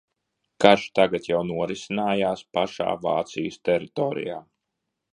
Karš 0.63 0.85
tagad 0.99 1.29
jau 1.33 1.41
norisinājās 1.51 2.43
pašā 2.59 2.91
Vācijas 3.07 3.63
teritorijā. 3.71 4.45